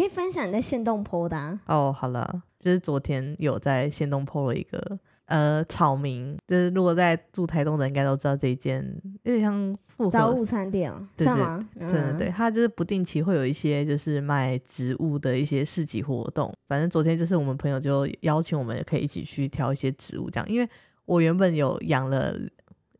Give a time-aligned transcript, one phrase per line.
[0.00, 1.60] 可以分享你在线动 PO 的啊。
[1.66, 8.82] 哦，好了，就是昨天有在线动 PO 了一个呃草民，就是如果在住台东的应该都知道这一间
[9.24, 16.50] 有点像复合早午餐店哦，对对的对，嗯，它就是不定期会有一些就是卖植物的一些市集活动。
[16.66, 20.48] 反正昨天就是我们朋友就邀请我们可以一起去挑一些植物，这样。
[20.48, 20.66] 因为
[21.04, 22.34] 我原本有养了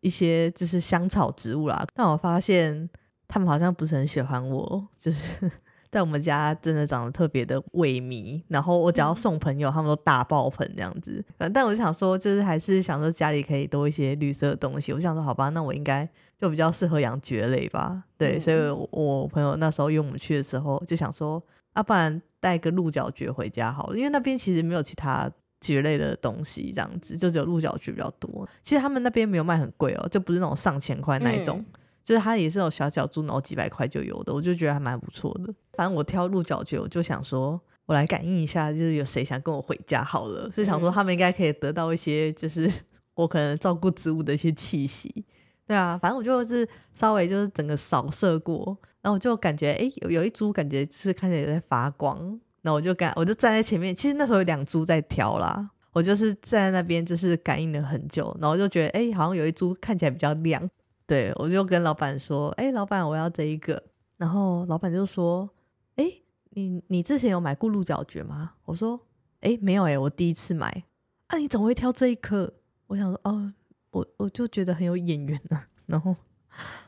[0.02, 2.90] 一些就是香草植物啦，但我发现
[3.26, 5.50] 他们好像不是很喜欢我，就是
[5.90, 8.42] 在我们家真的长得特别的萎靡。
[8.48, 11.24] 然后我只要送朋友，他们都大爆盆这样子。
[11.36, 14.92] 反正但我就想说，就是还是想说家里可以多一些绿色的东西。
[14.92, 16.08] 我想说，好吧，那我应该
[16.38, 18.04] 就比较适合养蕨类吧。
[18.16, 25.30] 对，嗯所以我我朋友那时候约我们去的时候，就想说，啊，不然带个鹿角蕨回家好了，因为那边其实没有其他
[25.60, 28.48] 蕨类的东西，这样子就只有鹿角蕨比较多。
[28.62, 31.58] 其实他们那边没有卖很贵哦，就不是那种上千块那一种。
[31.58, 31.66] 嗯
[32.10, 35.54] 就是它也是有小小猪，然后几百块就有的，我就觉得还蛮不错的。
[35.74, 42.68] 反正我挑鹿角蕨，我就想说，我来感应一下，就是有谁想跟我回家好了，就想说嗯他们应该可以得到一些，就是
[43.14, 45.24] 我可能照顾植物的一些气息。
[45.68, 52.18] 对啊，反正我就是稍微就是整个扫射过，然后我就感觉哎、诶有有一株感觉就是看起来有在发光，
[52.62, 55.70] 然后我就感我就站在前面，其实那时候有两株在挑啦。
[55.92, 60.68] 我就是站在那边，就是感应了很久，然后就觉得，哎、好像有一株看起来比较亮，
[61.10, 63.82] 对，我就跟老板说：“哎、老板，我要这一个。”
[64.16, 65.50] 然后老板就说
[65.96, 66.04] ：“哎、
[66.50, 69.08] 你你之前有买过鹿角蕨吗？”我说
[69.42, 70.84] ：“哎、没有哎、我第一次买。”
[71.26, 72.54] 啊，你怎么会挑这一颗？
[72.86, 73.52] 我想说，哦，
[73.90, 75.66] 我我就觉得很有眼缘啊。
[75.86, 76.14] 然后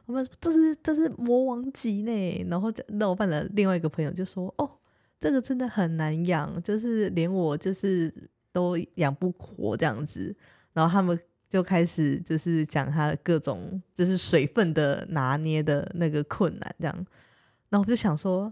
[0.07, 2.47] 我们这是这是魔王级呢。
[2.49, 4.79] 然后那老板的另外一个朋友就说：“哦，
[5.19, 10.37] 这个真的很难养，就是连我就是都养不活这样子。”
[10.73, 11.19] 然后他们
[11.53, 17.07] 就开始就是讲他的各种就是水分的拿捏的那个困难这样，
[17.69, 18.51] 然后我就想说，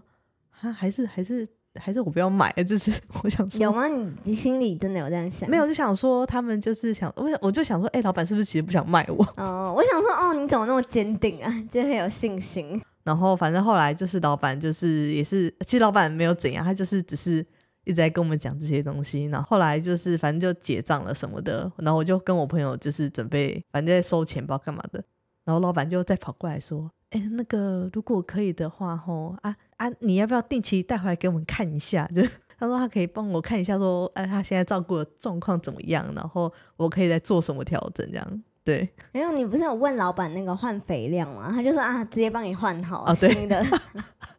[0.59, 1.47] 啊，还是还是
[1.79, 2.91] 还是我不要买，就是
[3.23, 3.87] 我想说有吗？
[3.87, 5.49] 你你心里真的有这样想？
[5.49, 9.25] 没有，就想说他们就是想，我我就想说，哎、老板是不是其实不想卖我？
[9.43, 11.51] 哦，我想说，哦，你怎么那么坚定啊？
[11.67, 12.79] 就很有信心。
[13.03, 17.43] 然后反正后来就是老板就是也是，其实老板没有怎样，他就是只是
[17.83, 19.25] 一直在跟我们讲这些东西。
[19.25, 25.03] 然后后来就是反正就结账了什么的，然后我就跟我朋友就是准备反正在收钱包干嘛的，
[25.43, 32.21] 然后老板就再跑过来说：“哎、那个如果可以的话，吼啊啊，你要不要定期带回来给我们看一下？”就
[32.59, 38.43] 他说他可以帮我看一下说，哎、他现在照顾的状况怎么样，然后我可以再做什么调整这样。
[38.63, 41.51] 对，没有，你不是有问老板那个换肥料吗？
[41.51, 43.65] 他就说啊，直接帮你换好、新的。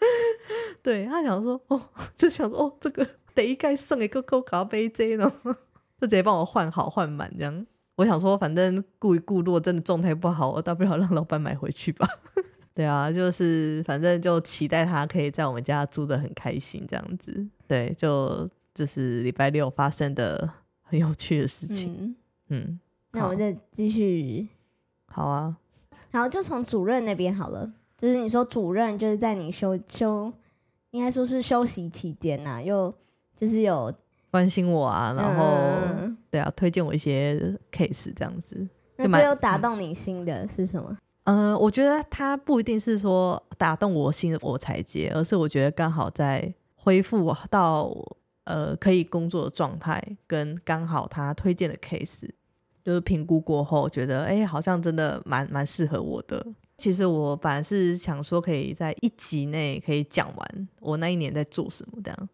[0.82, 1.80] 对他想说哦，
[2.14, 5.30] 就想说哦，这个得一该送给个够咖啡这呢，
[6.00, 7.66] 就直接帮我换好换满这样。
[7.96, 12.08] 我想说，反正顾一顾，如果真的状态不好，我大不了让老板买回去吧。
[12.72, 17.46] 对啊，就是反正就期待他可以在我们家住的很开心这样子。
[17.68, 20.48] 对，就就是礼拜六发生的
[20.80, 22.16] 很有趣的事情。
[22.48, 22.80] 嗯，嗯，
[23.12, 24.48] 那我再继续。
[25.08, 25.58] 好啊，
[26.10, 27.70] 好，就从主任那边好了。
[28.00, 30.32] 就是你说主任就是在你休休，
[30.90, 32.90] 应该说是休息期间呐、又
[33.36, 33.92] 就是有
[34.30, 35.44] 关心我啊，然后、
[35.98, 37.38] 嗯对啊，推荐我一些
[37.70, 38.66] case 这样子。
[38.96, 40.96] 那最有打动你心的是什么？
[41.24, 47.94] 呃，我觉得他不一定是说打动我心我才接，而是我觉得刚好在恢复到
[48.44, 52.30] 呃可以工作的状态，跟刚好他推荐的 case，
[52.82, 56.46] 就是评估过后觉得，哎、好像真的蛮蛮适合我的。
[56.80, 62.28] 其实我本来是想说可以在一集内可以讲完我那一年在做什么这样，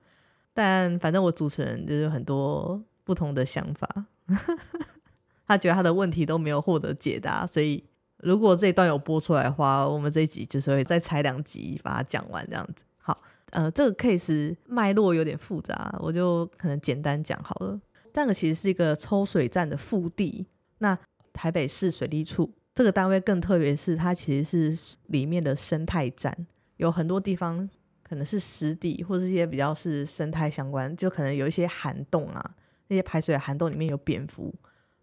[0.55, 4.07] 但反正我主持人就是很多不同的想法，
[5.47, 7.83] 他觉得他的问题都没有获得解答，所以
[8.19, 12.85] 如果这一段有播出来的话，我们这一集就是会再拆两集把它讲完这样子。
[12.97, 13.21] 好，
[13.51, 17.81] 呃，这个 case 脉络有点复杂，我就可能简单讲好了。
[18.15, 20.47] 这个其实是一个抽水站的腹地，
[20.79, 20.99] 那
[21.35, 26.47] 台北市水利处这个单位更特别是它其实是里面的生态站，
[26.77, 27.67] 有很多地方
[28.03, 32.55] 可能是湿地或是一些比较是生态相关，就可能有一些涵洞啊，
[32.89, 34.55] 那些排水涵洞里面有蝙蝠，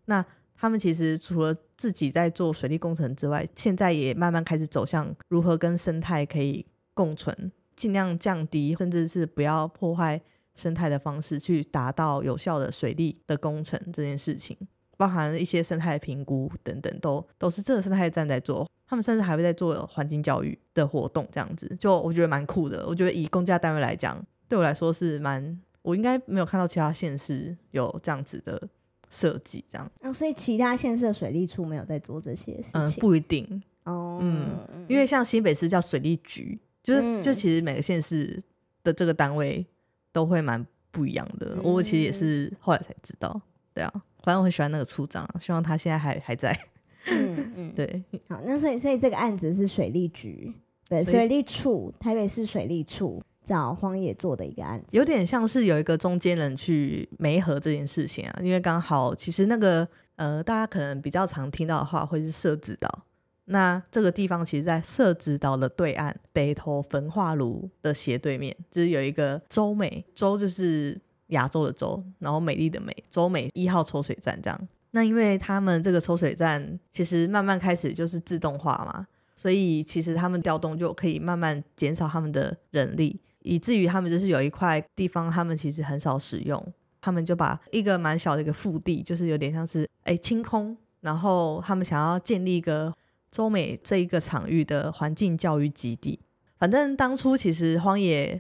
[0.06, 0.24] 那
[0.56, 10.22] 他们其实除了自己在做水利工程之外，现在也慢慢开始走向如何跟生态可以共存，尽量降低甚至是不要破坏
[10.54, 14.56] 生态的方式，去达到有效的水利的工程这件事情，
[14.98, 18.69] 包含一些生态评估等等，都都是这个生态站在做。
[18.86, 22.86] 他们甚至还会在做环境教育的活动，这样子就我觉得蛮酷的。
[22.88, 28.69] 我觉得以公家单位来讲，对我来说是蛮，我应该没有看到其他县市有这样子的
[29.10, 29.92] 设计，这样。
[30.01, 33.01] 哦，所以其他县市的水利处没有在做这些事嗯，情。
[33.01, 38.44] 不一定，哦，嗯因为像新北市叫水利局，就是、嗯就其实每个县市
[38.84, 39.66] 的这个单位
[40.12, 41.57] 都会蛮不一样的。
[41.63, 43.42] 我其实也是后来才知道，
[43.74, 43.92] 对啊，
[44.24, 46.58] 反正我很喜欢那个处长，希望他现在还 还在。
[47.06, 50.54] 嗯嗯，对，好，那所以所以这个案子是水利局，
[50.88, 54.86] 对，水利处，台北市水利处找荒野做的一个案子。
[54.92, 59.86] 有点像是有一个中间人去媒合这件事情啊，因为刚好其实那个
[60.16, 63.04] 呃，大家可能比较常听到的话会是社子岛。
[63.46, 70.98] 那这个地方其实，在社子岛的对岸，北投焚化炉的斜对面，就是有一个洲美，洲就是
[71.33, 74.68] 亚洲的洲，然后美丽的美，洲美一号抽水站这样。
[74.91, 86.63] 那因为他们这个抽水站其实慢慢开始就是自动化嘛，所以其实他们调动就可以慢慢减少他们的人力，以至于他们就是有一块地方他们其实很少使用，
[87.01, 92.94] 他们就把一个蛮小的一个腹地，就是有点像是哎清空，然后他们想要建立一个
[93.31, 96.19] 洲美这一个场域的环境教育基地。
[96.59, 98.39] 反正当初其实荒野，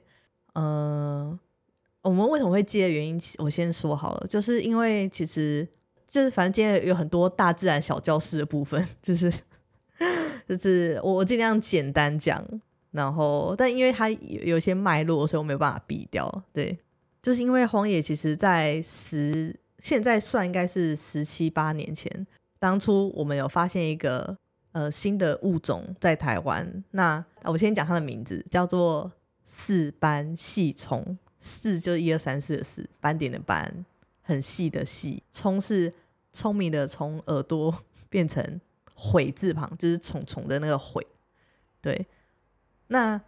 [0.53, 1.37] 呃，
[2.03, 5.67] 我们为什么会接的原因，我先说好了，就是因为其实。
[6.05, 9.33] 就是反正今天有很多大自然小教室的部分， 就是
[10.47, 12.45] 就是我我尽量简单讲，
[12.91, 16.43] 然后但因为它有有些脉络，所以我没有办法避掉。
[16.53, 16.77] 对，
[17.19, 22.27] 就是因为荒野其实在十现在算应该是十七八年前，
[22.59, 24.37] 当初我们有发现一个
[24.73, 26.83] 呃新的物种在台湾。
[26.91, 29.11] 那我先讲它的名字，叫做
[29.47, 33.85] 四斑细虫，四就一二三四的四，斑点的斑，
[34.21, 35.93] 很细的细，聪是。
[36.35, 38.59] 聪明的从耳朵 变成
[38.95, 41.05] 悔字旁，就是虫虫的那个悔。
[41.79, 42.07] 对，
[42.87, 43.21] 那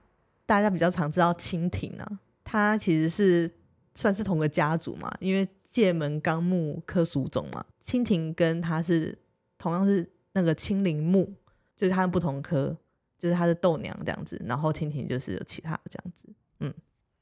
[0.47, 3.53] 大家比较常知道蜻蜓啊，它其实是
[3.94, 7.63] 算是同个家族嘛，因为界门纲目科属种嘛。
[7.83, 9.15] 蜻蜓跟它是
[9.59, 11.31] 同样是那个青鳞目，
[11.75, 12.75] 就是它们不同科，
[13.19, 16.27] 就是它是豆娘这样子，然后蜻蜓就是有其他的这样子。
[16.61, 16.73] 嗯，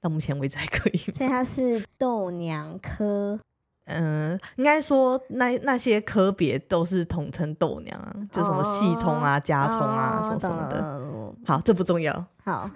[0.04, 0.98] 到目前为止还可以。
[1.14, 3.40] 所以它是豆娘科。
[3.86, 11.34] 嗯，应该说那那些科别都是统称豆娘啊，就什么细葱啊、家葱啊什么什么的。
[11.46, 12.26] 好，这不重要。
[12.46, 12.72] 好，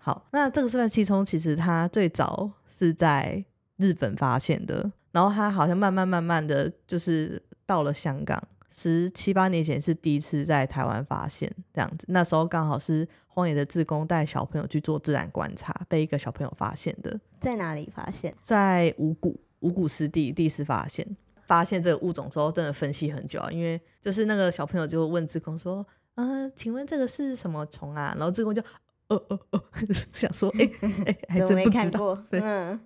[0.00, 3.44] 好，那这个算细葱，其实它最早是在
[3.76, 12.04] 日本发现的，然后它好像慢慢慢慢的就是到了香港，十七八年前是第一次在台湾发现这样子。
[12.08, 17.18] 那时候刚好是荒野的志工带小朋友去做自然观察，被一个小朋友发现的。
[17.40, 18.34] 在哪里发现？
[18.40, 19.40] 在五谷。
[19.60, 21.04] 五谷湿地第一次发现，
[21.48, 23.50] 发现这个物种之后，真的分析很久啊。
[23.50, 28.62] 因为就是那个小朋友就问志工说：“嗯，请问这个是什么虫啊？”然后志工就
[29.08, 29.62] 呃呃呃，
[30.14, 30.70] 想说：“哎
[31.06, 32.80] 哎，还真不知道。”嗯，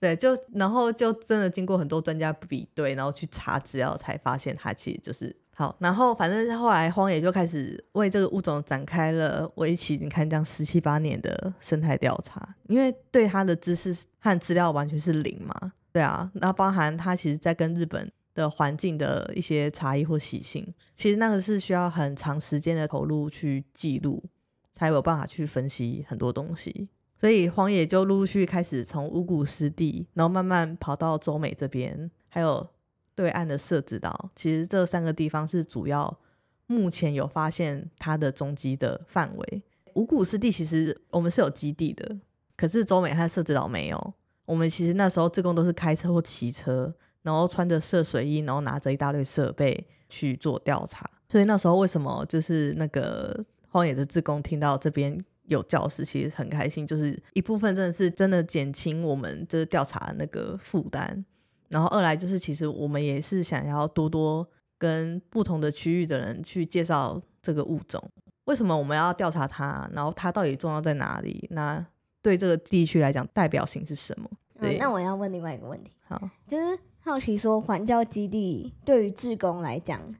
[0.00, 5.76] 对，就然后就真的经过很多专家比对，然后去查资料，才发现它其实就是好。
[5.80, 15.72] 然后反正后来荒野就开始为这个物种展开了为期你看这样十七八年的生态调查，因为对它的知识和资料完全是零嘛。
[15.90, 24.22] 对啊，那包含它其实，在跟日本的环境的一些差异或习性，其实那个是需要很长时间的投入去记录，
[24.70, 26.88] 才有办法去分析很多东西。
[27.20, 32.68] 所以荒野就陆陆续续开始从五谷湿地，然后慢慢跑到周美这边，还有
[33.14, 34.30] 对岸的社子岛。
[34.36, 36.18] 其实这三个地方是主要
[36.66, 39.62] 目前有发现它的踪迹的范围。
[39.94, 42.18] 五谷湿地其实我们是有基地的，
[42.56, 44.14] 可是周美和社子岛没有。
[44.44, 51.10] 我们其实那时候自工都是开车或骑车，然后穿着涉水衣，然后拿着一大堆设备去做调查。
[51.28, 61.24] 所以那时候为什么就是那个荒野的自工听到这边有教室，其实很开心，就是一部分真的是真的减轻我们这调查那个负担，
[61.68, 68.02] 然后二来就是其实我们也是想要多多跟不同的区域的人去介绍这个物种，
[68.44, 71.48] 为什么我们要调查它，然后它到底重要在哪里？
[71.50, 71.84] 那
[72.22, 74.30] 对这个地区来讲，代表性是什么？
[74.60, 80.14] 嗯，那我要问另外一个问题，好，就是好奇说，环教基地对于志工来讲，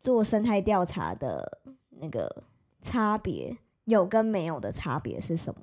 [0.00, 1.60] 做生态调查的
[1.90, 2.42] 那个
[2.80, 5.60] 差别，有跟没有的差别是什么？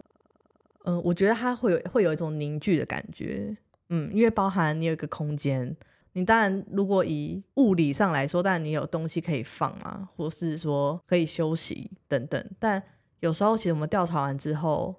[0.85, 3.57] 嗯，我觉得它会有会有一种凝聚的感觉，
[3.89, 5.75] 嗯，因为包含你有一个空间，
[6.13, 12.81] 你当然如果以物理上来说，当然你有东西可以放啊，或是说可以休息等等，但
[13.19, 14.95] 有时候其实我们调查完之后。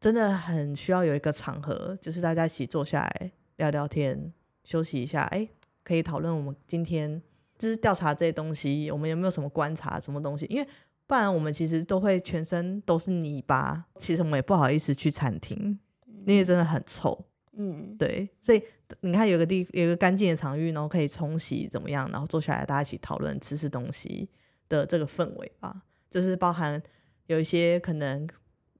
[0.00, 5.48] 真的很需要有一个场合，就是大家一起坐下来聊聊天，休息一下，哎，
[5.82, 7.22] 可以讨论我们今天
[7.56, 10.44] 就是调查这些东西，我们有没有什么观察，什么东西？
[10.50, 10.68] 因为
[11.06, 15.78] 不然我们其实都会全身都是泥巴，其实我们也不好意思去餐厅，
[16.26, 17.26] 因为真的很臭。
[17.52, 18.62] 嗯，对，所以
[19.00, 24.28] 你看有个地有个干净的场域，然后可以冲洗怎么样，然后坐下来大家一起讨论吃吃东西
[24.68, 26.82] 的这个氛围吧，就是包含
[27.26, 28.28] 有一些可能。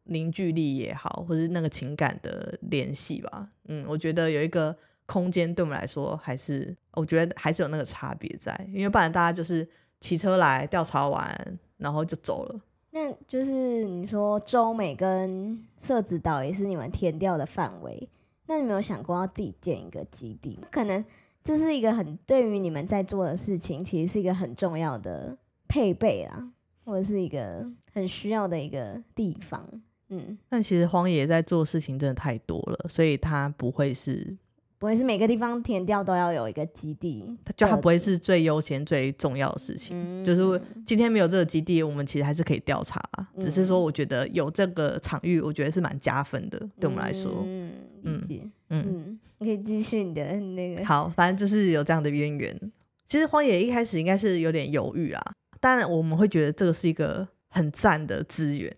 [0.06, 3.48] 凝聚力也好，或是那个情感的联系吧。
[3.68, 4.76] 嗯，我觉得有一个
[5.06, 9.66] 空间对我们来说，还是我觉得还是有那个差别在，因为不然大家就是
[10.00, 12.60] 骑车来调查完，然后就走了。
[12.90, 18.08] 那就是你说中美跟社子岛也是你们填掉的范围，
[18.46, 20.58] 那你没有想过要自己建一个基地？
[20.70, 21.04] 可能
[21.42, 25.36] 这是一个很对于你们在做的事情，其实是一个很重要的
[25.68, 26.50] 配备啦，
[26.84, 29.68] 或者是一个很需要的一个地方。
[30.08, 34.36] 嗯，但其实荒野在做事情真的太多了，所以它不会是
[34.84, 37.24] 不会是每个地方填掉都要有一个基地，
[37.56, 39.96] 就它不会是最优先、最重要的事情。
[39.96, 47.32] 嗯就是今天没有这个基地，我们其实还是可以调查啊，只是说我觉得有这个场域，我觉得是蛮加分的，对我们来说。
[47.46, 47.72] 嗯，
[48.02, 48.42] 理解。
[48.68, 50.84] 嗯，嗯，你可以继续你的那个。
[50.84, 52.72] 好，反正就是有这样的渊源。
[53.06, 58.70] 其实荒野一开始应该是有点犹豫啊，当然我们会觉得这个是一个很赞的资源，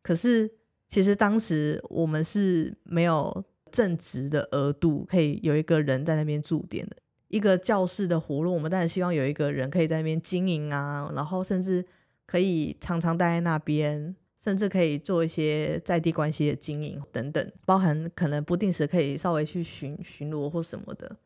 [0.00, 0.48] 可是
[0.88, 6.96] 其实当时我们是没有正职的额度，可以有一个人在那边驻点的。
[7.28, 11.86] 一个教室的活动，我们当然希望有一个人可以在那边经营啊，然后甚至
[12.26, 21.18] 可以常常待在那边，甚至可以做一些在地关系的经营等等，包含可能不定时可以稍微去巡巡逻或什么的。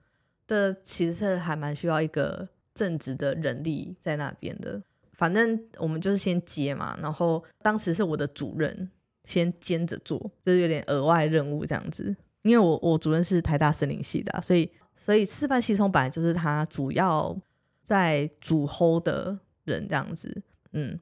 [0.47, 4.83] 这其实是还蛮需要一个正职的人力在那边的。
[5.15, 8.91] 反正我们就是先接嘛，然后当时是我的主任
[9.25, 12.15] 先兼着做，就是有点额外任务这样子。
[12.45, 17.37] 因为我我主任是台大森林系的、所以所以示范系统本来就是他主要
[17.83, 20.43] 在主 hold 的人这样子。
[20.73, 21.01] 嗯，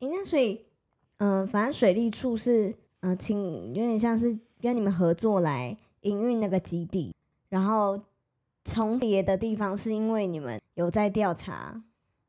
[0.00, 0.66] 诶，那所以，
[1.18, 7.14] 嗯、反正水利处是，嗯、请有点像是跟你们合作来营运那个基地，
[7.48, 8.00] 然后
[8.64, 11.82] 重叠的地方是因为你们有在调查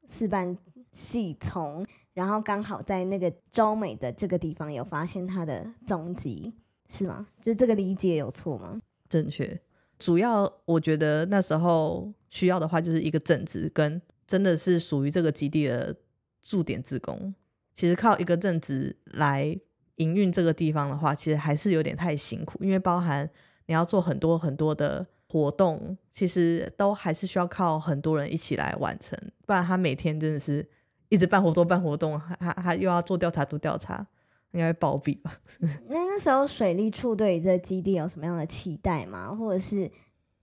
[0.07, 0.55] 示范
[0.91, 6.53] 系从，然后刚好在那个周美的这个地方有发现它的踪迹，
[6.91, 7.25] 是吗？
[7.39, 8.81] 就这个理解有错吗？
[9.07, 9.61] 正确。
[9.97, 15.95] 主要我觉得那时候需要的话，就是一个正职跟真的是属于这个基地的
[16.41, 17.33] 驻点职工。
[17.73, 19.57] 其实靠一个正职来
[19.95, 23.29] 营运这个地方的话，其实还是有点太辛苦，因为包含
[23.67, 30.67] 你要做很多很多的活动，其实都还是需要靠很多人一起来完成，不然他每天真的是
[31.09, 34.05] 一直办活动办活动，还还还又要做调查做调查，
[34.51, 35.39] 应该会暴毙吧？
[35.87, 39.33] 那那时候水利处对于这个基地有什么样的期待吗？
[39.33, 39.89] 或者是，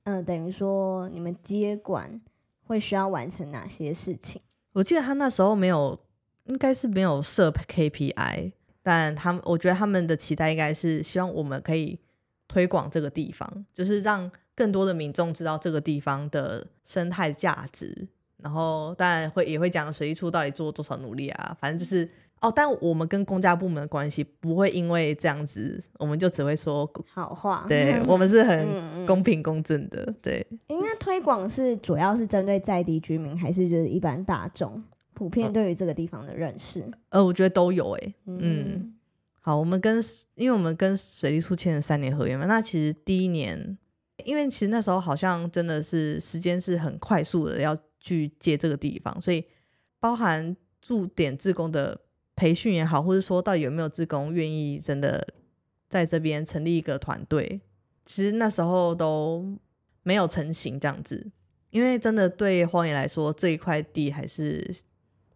[0.05, 2.21] 嗯、等于说你们接管
[2.65, 4.41] 会需要完成哪些事情？
[4.73, 5.99] 我记得他那时候没有，
[6.45, 11.99] 应该是没有设 KPI，但他们我觉得他们的期待应该是希望我们可以
[12.47, 18.09] 推广这个地方，就是让更多的民众知道这个地方的生态价值。
[18.39, 22.09] 然后当然会也会讲水利处到底做多少努力啊，反正就是
[22.41, 22.53] 哦。
[22.55, 30.35] 但我们跟公家部门的关系不会因为这样子，我们就只会说，好话，对我们是很公平公正的，对。
[30.69, 34.83] 诶那推广是主要是针对在地居民，还是就是一般大众
[35.15, 36.85] 普遍对于这个地方的认识？
[37.09, 38.95] 呃，我觉得都有诶、嗯嗯
[39.41, 40.03] 好，我们跟
[40.35, 43.79] 因为我们跟水利处签了三年合约嘛，那其实第一年，
[44.25, 49.45] 因为其实那时候好像真的是时间是很快速的要去接这个地方，所以
[49.99, 51.99] 包含驻点志工的
[52.39, 55.27] 培训也好，或者说到底有没有志工愿意真的
[55.89, 57.61] 在这边成立一个团队，
[58.05, 59.59] 其实那时候都
[60.05, 61.33] 没有成型这样子，
[61.71, 64.65] 因为真的对荒野来说这一块地还是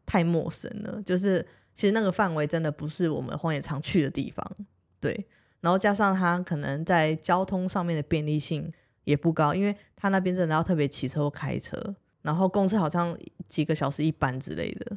[0.06, 1.44] 太陌生了，就是
[1.75, 4.56] 其实那个范围真的不是我们荒野常去的地方，
[5.00, 5.26] 对。
[5.61, 8.71] 然后加上它可能在交通上面的便利性
[9.02, 13.18] 也不高，因为它那边真的要特别骑车或开车，然后公车好像
[13.49, 14.97] 几个小时一班之类的。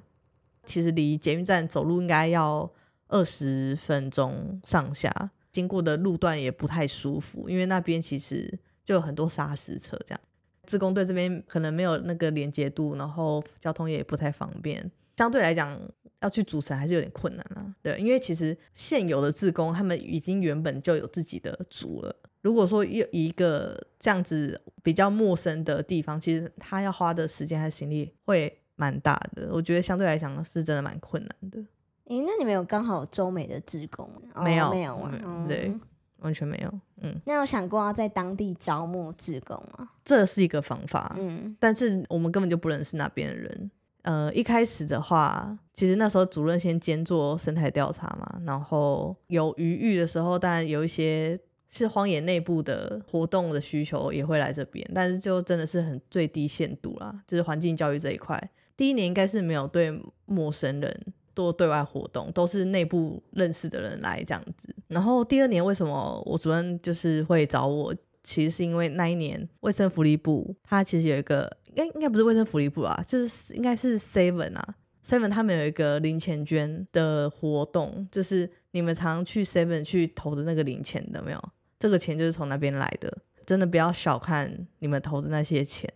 [0.66, 2.70] 其实离捷运站走路应该要
[3.08, 10.20] 二十分钟上下，经过的路段也不太舒服，因为那边其实就有很多砂石车这样。
[10.66, 15.80] 自工队这边可能没有那个连接度，然后交通也不太方便，相对来讲
[16.22, 17.76] 要去组成还是有点困难啦。
[17.84, 22.16] 对，因为其实现有的自工他们已经原本就有自己的组了。
[22.42, 29.50] 如果说有一个这样子比较陌生的地方，其实他要花的时间和心力会蛮大的。
[29.52, 31.60] 我觉得相对来讲是真的蛮困难的，
[32.06, 34.10] 诶，那你们有刚好有周美的职工？
[34.34, 35.74] 哦没有没有啊嗯对
[36.20, 36.80] 完全没有。
[37.02, 39.90] 嗯，那有想过要在当地招募职工吗？
[40.04, 41.16] 这是一个方法。
[41.20, 43.72] 嗯但是我们根本就不认识那边的人。
[44.04, 58.40] 呃，一开始的话，其实那时候主任先兼做生态调查嘛，然后有余裕的时候，当然有一些是荒野内部的活动的需求也会来这边，但是就真的是很最低限度啦，就是环境教育这一块。
[58.78, 64.74] 第一年应该是没有对陌生人做对外活动，都是内部认识的人来这样子。
[64.88, 67.96] 然后第二年为什么我主任就是会找我？
[68.28, 81.50] 其实是因为那一年卫生福利部它其实有一个，应该应该不是卫生福利部啊，就是应该是 Seven 啊，Seven 他们有一个零钱捐的活动，就是你们常去 Seven 去投的那个零钱的没有？
[81.78, 83.16] 这个钱就是从那边来的，
[83.46, 85.88] 真的不要小看你们投的那些钱，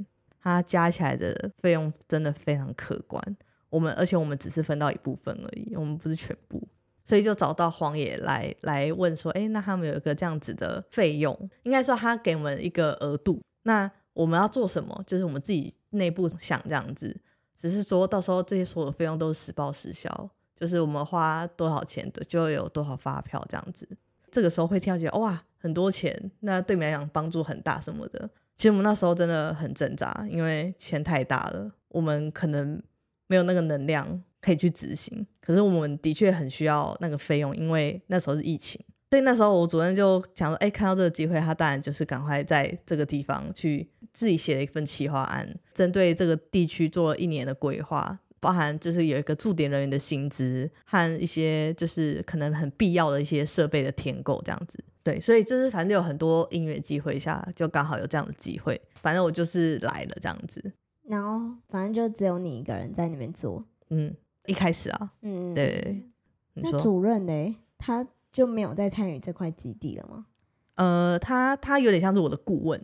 [0.50, 3.22] 它加起来的费用真的非常可观。
[3.70, 6.68] 我们而且我们只是分到一部分而已，我们不是全部。
[7.06, 15.04] 所以就找到黄野来来问说，哎，那他们有一个这样子的费用，应该说他给我们一个额度，那我们要做什么？
[15.08, 17.20] 就是我们自己内部想这样子，
[17.56, 23.88] 只是说到时候这些所有的费用都是实报实销，就是我们花多少钱的就有多少发票这样子。
[24.32, 28.30] 这个时候会听到觉得哇很多钱，那对你来讲帮助很大什么的。
[28.60, 32.80] 其实我们那时候真的很挣扎，因为钱太大了，我们可能
[33.26, 34.22] 没有那个能量。
[34.42, 54.84] 可以去执行，可是我们的确很需要那个费用，因为那时候是疫情，所以那时候我主任就想说，哎，看到这个机会，他当然就是赶快在这个地方去自己写了一份企划案，针对这个地区做了一年的规划，包含就是有一个驻点人员的薪资和一些就是可能很必要的一些设备的填购这样子。
[55.04, 60.72] 对，所以就是反正有很多音乐机会下，就刚好有这样的机会，反正我就是来了这样子。
[61.04, 64.16] 然后反正就只有你一个人在那边做，嗯。
[64.46, 66.10] 一开始啊，嗯，对，
[66.56, 70.26] 那主任呢，他就没有再参与这块基地了吗？
[70.74, 72.84] 呃，他他有点像是我的顾问，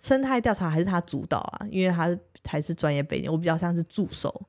[0.00, 4.46] 生态调查还是他主导啊，因为他还是专业背景，我比较像是助手，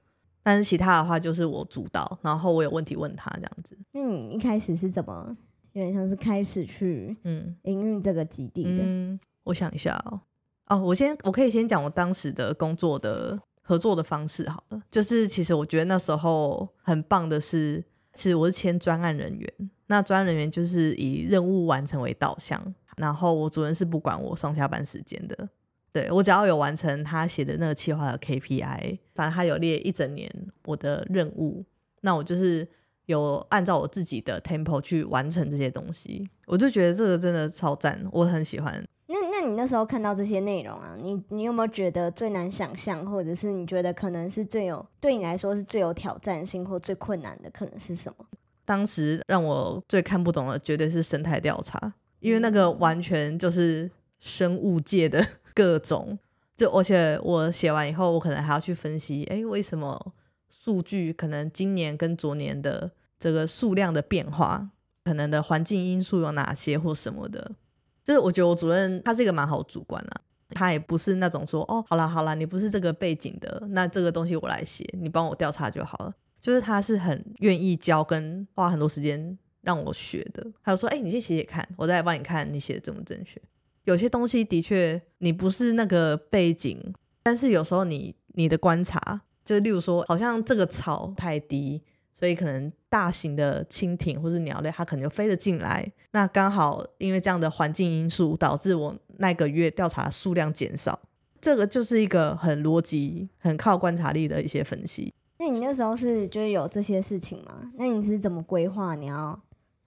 [0.48, 3.77] 但是其他的话就是我主导，然后我有问题问他这样子。
[3.92, 5.36] 那你一开始是怎么
[5.74, 8.70] 有点像是开始去嗯营运这个基地的？
[8.82, 10.22] 嗯，我想一下哦，
[10.68, 13.38] 哦，我先我可以先讲我当时的工作的。
[13.70, 17.83] 合作的方式好了，就是其实我觉得那时候很棒的是，
[18.14, 19.53] 其实我是签专案人员，
[19.88, 25.50] 那专案人员就是以任务完成为导向，然后我主任是不管我上下班时间的，
[25.93, 30.31] 对我只要有完成他写的那个企划的 KPI，反正他有列一整年
[30.65, 31.65] 我的任务，
[32.01, 32.67] 那我就是
[33.05, 38.85] 有按照我自己的 tempo 去完成这些东西，我就觉得这个真的超赞，我很喜欢。
[39.09, 48.25] 那那你那时候看到这些内容啊，你你有没有觉得最难想象，或者是你觉得可能是最有对你来说是最有挑战性或最困难的，可能是什么？
[48.65, 55.25] 当时让我最看不懂的绝对是生态调查，因为那个完全就是生物界的
[55.57, 56.20] 各种，
[56.55, 60.13] 就而且我写完以后，我可能还要去分析，哎，为什么
[60.51, 64.70] 数据可能今年跟昨年的这个数量的变化，
[65.03, 67.55] 可能的环境因素有哪些或什么的。
[68.03, 76.13] 就是我觉得我主任他是一个蛮好主管啊，他也不是那种说哦，好啦好啦，你不是这个背景的，那这个东西我来写，你帮我调查就好了。
[76.39, 80.46] 就是他是很愿意教跟花很多时间让我学的。
[80.63, 83.41] 他就说，哎，你先写写看，我再来帮你看你写的正不正确。
[83.87, 91.81] 有些东西的确你不是那个背景，但是有时候你你的观察，就例如说，好像这个草太低。
[92.19, 95.87] 所以可能大型的蜻蜓或是鸟类，它可能就飞了进来。
[96.13, 101.00] 那刚好因为这样的环境因素，导致我那个月调查数量减少。
[101.39, 105.13] 这个就是一个很逻辑、很靠观察力的一些分析。
[105.37, 107.71] 那你那时候是就是有这些事情吗？
[107.75, 108.95] 那你是怎么规划？
[108.95, 109.39] 你要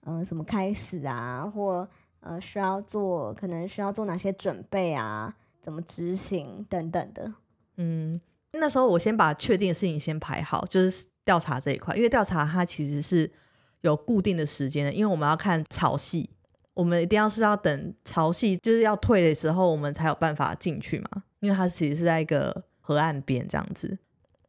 [0.05, 1.45] 呃什么开始啊？
[1.53, 1.85] 或
[2.21, 5.35] 呃需要做可能需要做哪些准备啊？
[5.59, 7.33] 怎么执行等等的？
[7.77, 8.19] 嗯，
[8.53, 11.07] 那时候我先把确定的事情先排好，就是。
[11.23, 13.29] 调查这一块，因为调查它其实是
[13.81, 16.25] 有固定的时间的，因为我们要看潮汐，
[16.73, 21.23] 我们一定要是要等潮汐就是要退的时候，我们才有办法进去嘛。
[21.39, 23.99] 因为它其实是在一个河岸边这样子。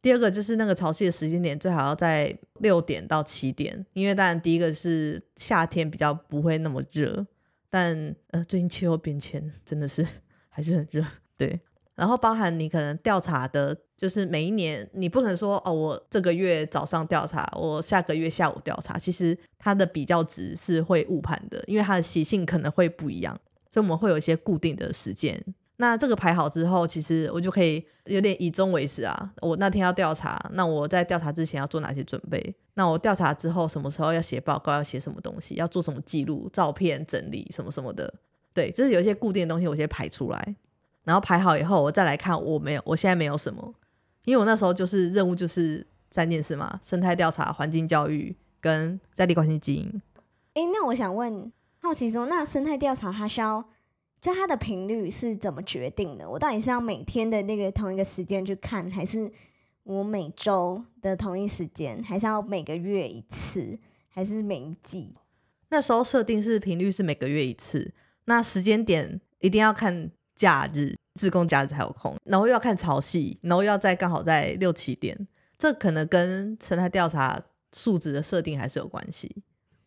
[0.01, 7.23] 第二个就是那个潮汐的时间点最好要在六点到七点，因为当然第一个是夏天比较不会那么热，
[7.73, 10.05] 但呃最近气候变迁真的是
[10.47, 11.03] 还是很热，
[11.35, 11.59] 对。
[11.95, 23.35] 然后包含你可能调查的，就是每一年你不可能说哦，我这个月早上调查，我下个月下午调查，其实它的比较值是会误判的，因为它的习性可能会不一样，
[23.71, 25.43] 所以我们会有一些固定的时间。
[25.77, 29.33] 那这个排好之后，其实我就可以有点以终为始啊。
[29.41, 32.55] 我那天要调查，那我在调查之前要做哪些准备？
[32.75, 34.73] 那我调查之后什么时候要写报告？
[34.73, 35.55] 要写什么东西？
[35.55, 36.49] 要做什么记录？
[36.53, 38.13] 照片整理什么什么的？
[38.53, 40.55] 对，就是有一些固定的东西，我先排出来。
[41.03, 43.73] 然后排好以后，我再来看我没有，我现在没有什么，
[44.25, 50.01] 因为我那时候就是任务就是三件事嘛：生态调查、环境教育跟在地关系基因。
[50.53, 53.65] 哎，那我想问，好奇说，那生态调查它需要，
[54.23, 56.29] 就它的频率是怎么决定的？
[56.29, 59.29] 我到底是要每天的那个同一个时间去看，还是
[59.83, 65.13] 我每周的同一时间，还是要每个月一次，还是每一季？
[65.67, 77.43] 那时候设定是频率是每个月一次，那时间点一定要看假日，自贡假日才有空，然后又要看潮汐，然后又要在刚好在六七点，这可能跟生态调查
[77.75, 79.43] 数值的设定还是有关系。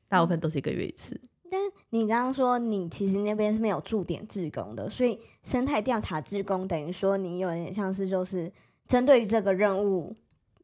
[0.09, 1.19] 大部分都是一个月一次。
[1.51, 8.53] 但你刚刚说你其实那边是没有驻点志工的，所以生态调查志工等于说你有点像是就是
[8.87, 10.15] 针对于这个任务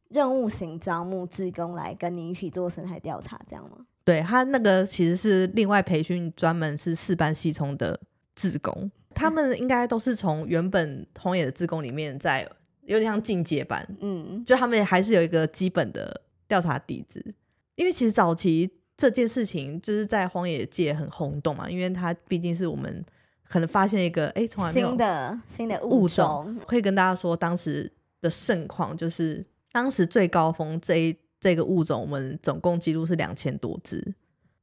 [0.09, 3.87] 任务型招募志工来跟你一起做生态调查，这样吗？
[4.05, 8.01] 对他那个其实是另外培训，专门是四班系冲的
[8.35, 12.47] 志工，他们应该都是从原本荒野的志工里面，在
[12.83, 17.35] 有点像进阶班，嗯，就他们还是有一个基本的调查底子。
[17.77, 18.71] 因为其实早期
[19.03, 23.05] 这件事情就是在荒野界很轰动嘛，因为它毕竟是我们
[23.49, 34.15] 可能发现一个哎从来没有新的新的物种，种，可以跟大家说当时的盛况就是当时最高峰这一这个物种，我们总共记录是两千多只，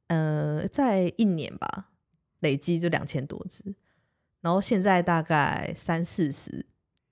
[0.06, 1.90] 呃，在一年吧，
[2.38, 3.62] 累积就两千多只，
[4.40, 6.64] 然后现在大概三四十，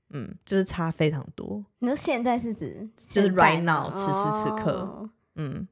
[0.09, 4.79] 嗯，就是差非常多，你说现在是指就是 right now，此时此刻。
[4.79, 5.11] 哦。
[5.35, 5.69] 嗯，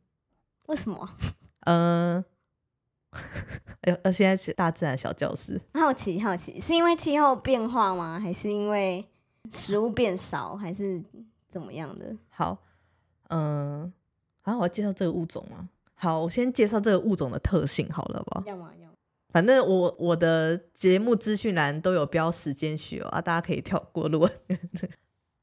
[0.67, 1.17] 为什么？
[1.67, 2.25] 呃，
[3.83, 8.19] 呃，呃，现在是大自然小教室，好奇好奇，是因为气候变化吗？
[8.19, 9.05] 还是因为
[9.51, 11.03] 食物变少，还是
[11.49, 12.17] 怎么样的？
[12.29, 12.59] 好，
[13.29, 13.93] 嗯、
[14.41, 15.69] 好，我要介绍这个物种吗？
[15.95, 18.43] 好，我先介绍这个物种的特性好了吧？
[18.47, 18.71] 要吗？
[18.81, 18.95] 要吗？
[19.31, 24.09] 反正我我的节目资讯栏都有标时间序哦，啊，大家可以跳过。
[24.09, 24.31] 如 果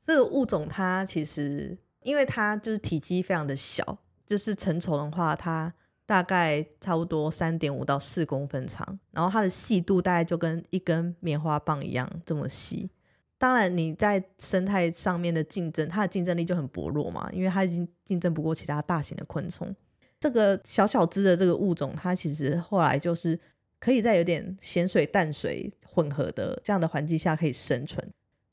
[0.01, 5.73] 这个物种它其实，因为它就是体积非常的小，就是成虫的话，它
[6.05, 12.89] 大概差不多三点五到四公分长，然后它的细度大概就跟一根棉花棒一样这么细。
[13.37, 19.75] 当然，你在生态上面的竞争，它的竞争力就很薄弱嘛，因为它已经竞争不过其他大型的昆虫。
[20.19, 23.37] 这个小小只的这个物种，它其实后来就是
[23.79, 28.01] 可以在有点咸水淡水混合的这样的环境下可以生存。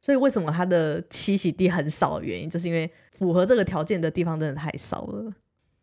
[0.00, 5.32] 所以为什么它的栖息地很少的原因，就是因为符合这个条件的地方真的太少了。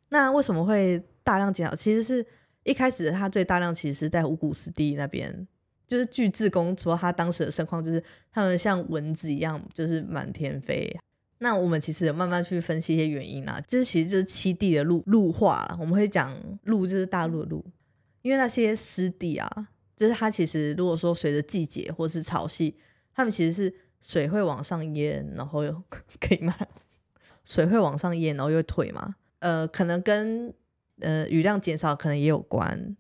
[0.10, 1.76] 那为什么会大量减少？
[1.76, 2.26] 其实是
[2.64, 5.46] 一开始它最大量其实是在五谷湿地那边，
[5.86, 10.98] 就是据自工除了他当时的盛况就是他们像蚊子一样，就是满天飞。
[11.40, 15.78] 那我们其实有慢慢去分析一些原因啦，就是其实就是七地的陆陆化了。
[15.80, 17.64] 我们会讲陆就是大陆的陆，
[18.22, 22.74] 因为那些湿地啊，就是它其实如果说随着季节或是潮汐，
[23.14, 25.84] 它们其实是水会往上淹，然后又
[26.20, 26.56] 可以吗？
[27.44, 29.16] 水会往上淹，然后又退嘛。
[29.40, 30.52] 呃，可能跟
[31.02, 32.96] 呃雨量减少可能也有关。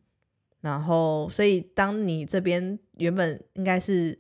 [0.62, 4.20] 然后，所以当你这边原本应该是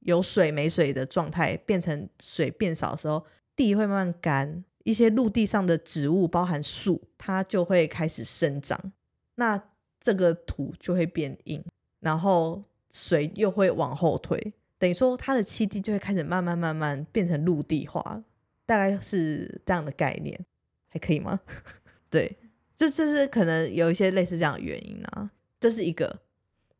[0.00, 8.92] 有水没水的状态，变成水变少的时候，地会慢慢干，一些陆地上的植物，包含树，它就会开始生长。
[9.36, 9.62] 那
[10.00, 11.64] 这个土就会变硬，
[12.00, 18.22] 然后水又会往后退，等于说它的栖地就会开始慢慢慢慢变成陆地化，
[18.66, 20.44] 大概是这样的概念，
[20.88, 21.40] 还可以吗？
[22.10, 22.36] 对，
[22.76, 26.20] 就就是可能有一些类似这样的原因啊，这是一个。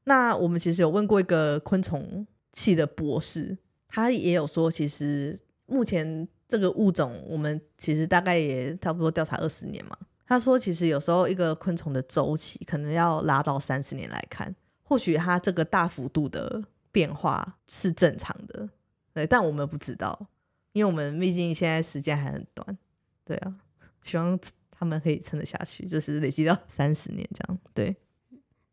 [0.04, 9.96] 那我们其实有问过一个昆虫系的博士，他也有说，其实目前这个物种，我们其实大概也差不多调查二十年嘛。
[10.28, 18.68] 他说，其实有时候一个昆虫的周期可能要拉到三十年来看，或许它这个大幅度的变化是正常的，
[19.14, 20.28] 对，但我们不知道，
[20.72, 22.78] 因为我们毕竟现在时间还很短，
[23.24, 23.54] 对啊，
[24.02, 24.38] 希望
[24.78, 27.96] 他们可以撑得下去，就是累积到 三十年这样，对。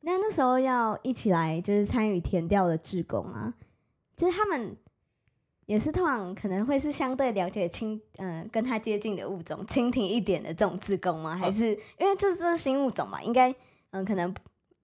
[0.02, 3.54] 那那时候要一起来就是参与填调的志工啊，
[4.18, 4.76] 就是他们
[5.66, 11.36] 也是通常可能会是相对了解蜻嗯、跟他接近的物种蜻蜓一点的这种志工吗？
[11.36, 13.56] 还是因为这是新物种嘛，应该
[13.92, 14.36] 嗯、可能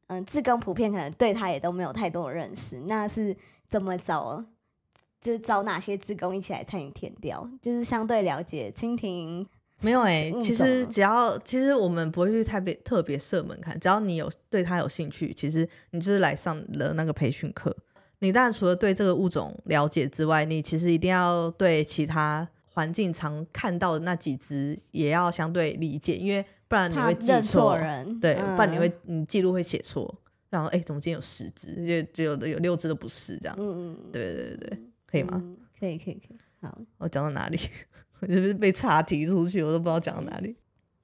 [0.08, 3.36] 嗯志工普遍可能对他也都没有太多的认识，那是
[3.68, 4.46] 怎么找？
[5.20, 9.46] 就是找哪些志工一起来参与填调，就是相对了解蜻蜓
[9.82, 17.76] 没有哎、物其实只要其实我们不会去特别特别设门槛，只要你有对它有兴趣，其实你就是来上了那个培训课。
[18.20, 27.78] 你当然除了对这个物种了解之外，你其实一定要对其他环境常看到的那几只也要相对理解，因为不然你怕会记错。
[27.78, 28.56] 人，对，嗯。
[28.58, 30.14] 不然你会你记录会写错，
[30.50, 35.42] 然后哎、怎么今天有十只，就就有的有六只都不是这样，嗯嗯，对对对对，可以吗？
[35.42, 37.58] 嗯可以可以可以，好，我讲到哪里？
[38.20, 39.64] 我是不是被岔题出去？
[39.64, 40.56] 我都不知道讲到哪里。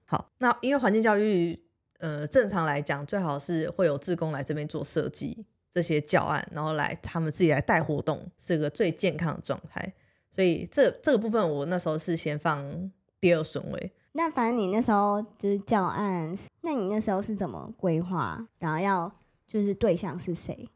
[0.06, 1.60] 好，那因为环境教育，
[2.00, 9.94] 呃，正常来讲，最好是会有志工来这边做设计这些教案，然后来他们自己来带活动，是个最健康的状态。
[10.30, 13.94] 所以这这个部分我那时候是先放第二顺位。
[14.12, 18.48] 那反正你那时候就是教案，那你那时候是怎么规划？
[18.60, 19.12] 然后要
[19.48, 20.68] 就是对象是谁？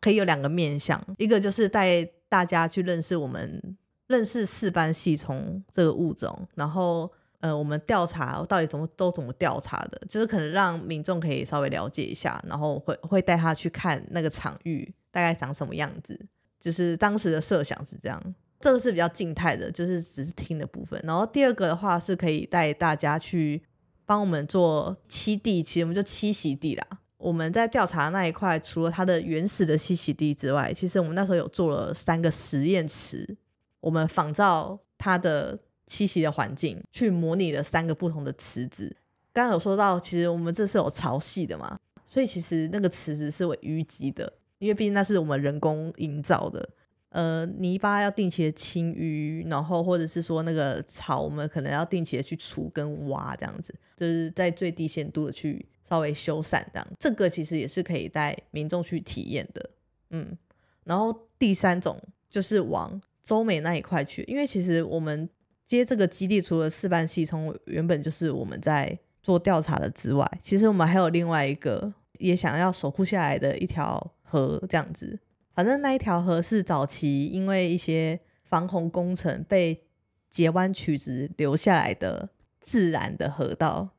[0.00, 3.76] 可以有两个面向，一个就是带大家去认识我们
[4.12, 16.26] 认识四斑细虫这个物种，然后呃，我们调查到底怎么都怎么调查的，就是可能让民众可以稍微了解一下，然后会会带他去看那个场域大概长什么样子，
[16.60, 18.34] 就是当时的设想是这样。
[18.60, 21.00] 这个是比较静态的，就是只是听的部分。
[21.02, 23.60] 然后第二个的话是可以带大家去
[24.06, 26.86] 帮我们做栖地，其实我们就栖息地啦。
[27.18, 33.36] 我们在调查那一块，除了它的原始的栖息地之外，其实我们那时候有做了三个实验池，
[33.82, 38.96] 我们仿照它的栖息的环境去模拟了三个不同的池子。
[39.34, 46.70] 刚刚有说到，其实我们这是有潮汐的嘛，所以其实那个池子是为淤积的，因为毕竟那是我们人工营造的。
[47.10, 59.70] 呃，泥巴要定期的清淤，然后或者是说那个草，我们可能要定期的去除跟挖，这样子，就是在最低限度的去稍微修缮，这样，这个其实也是可以带民众去体验的，
[60.08, 60.38] 嗯。
[60.84, 65.28] 然后第三种就是往周美那一块去，因为其实我们
[65.66, 75.18] 接这个基地，除了四班系统原本就是我们在做调查的之外，其实我们还有另外一个也想要守护下来的一条河，这样子。
[75.54, 79.84] 反正那一条河是早期因为一些防洪工程被
[80.28, 82.30] 截弯曲直留下来的
[82.60, 83.90] 自然的河道，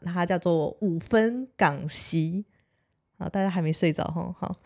[0.00, 2.44] 它叫做五分港溪。
[3.18, 4.34] 好，大家还没睡着哈？
[4.38, 4.56] 好，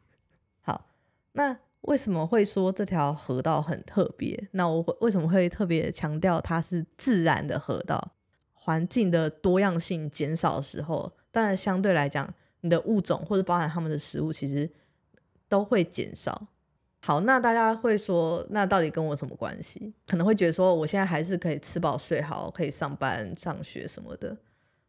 [0.60, 0.86] 好。
[1.32, 4.48] 那为什么会说这条河道很特别？
[4.52, 8.12] 那我为什么会特别强调它是自然的河道？
[8.52, 14.70] 环境的多样性减少的时候，当然相对来讲，你的物种或者包含它们的食物，其实。
[15.46, 16.48] 都会减少。
[17.00, 19.92] 好，那大家会说，那到底跟我什么关系？
[20.04, 24.36] 可能会觉得说，我现在还是可以吃饱睡好，可以上班上学什么的。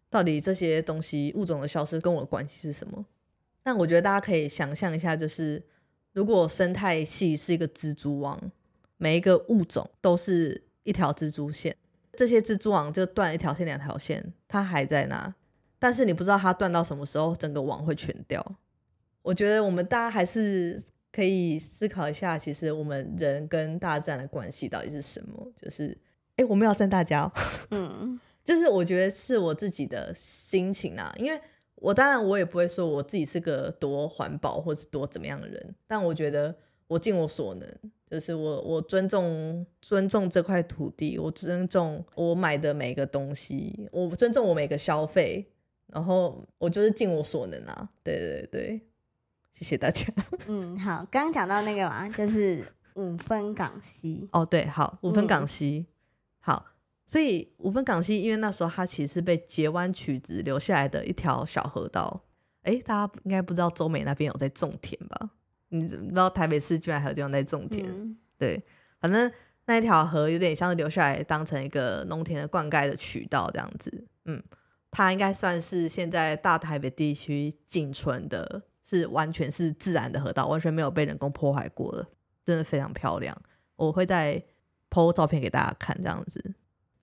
[0.09, 3.05] 到底这些东西物种的消失跟我关系是什么？
[3.65, 5.61] 那我觉得大家可以想象一下，就是
[6.15, 8.41] 如果生态系是一个蜘蛛网，
[8.95, 11.75] 每一个物种都是一条蜘蛛线，
[12.13, 15.35] 这些蜘蛛网就断一条线、两条线，它还在那，
[15.77, 18.55] 但是你不知道它断到什么时候，整个网会全掉。
[19.23, 25.51] 我觉得我们大家还是可以思考一下，其实我们人跟大自然的关系到底是什么？
[25.61, 25.97] 就是，
[26.37, 27.29] 哎，我们要赞大家，
[27.71, 31.41] 嗯，就是我觉得是我自己的心情啊，因为
[31.85, 36.55] 我当然我也不会说我自己是个多环保或是多怎么样的人，但我觉得
[36.87, 37.69] 我尽我所能，
[38.09, 45.47] 就是我我尊重尊重这块土地，我尊重我买的每个东西，我尊重我每个消费，
[45.87, 48.81] 然后我就是尽我所能啊，对对对。
[49.53, 50.05] 谢谢大家。
[50.49, 52.61] 嗯，好，刚刚讲到那个嘛，就是
[52.95, 54.27] 五分港西。
[54.33, 55.85] 哦，对，好，五分港溪，
[56.39, 56.65] 好，
[57.05, 62.23] 所以五分港溪，因为那时候它其实是被截弯曲直留下来的一条小河道。
[62.63, 65.29] 哎，大家应该不知道中美那边有在种田吧？
[65.69, 68.17] 你不知道台北市居然还有地方在种田？
[68.37, 68.63] 对，
[68.99, 69.31] 反正
[69.65, 74.07] 那一条河有点像是留下来当成一个农田的灌溉的渠道这样子。
[74.25, 74.41] 嗯，
[74.91, 78.63] 它应该算是现在大台北地区仅存的。
[78.87, 82.07] 是完全是自然的河道，完全没有被人工破坏过的，
[82.45, 83.35] 真的非常漂亮。
[83.77, 84.39] 我会再
[84.91, 86.53] PO 照片给大家看，这样子。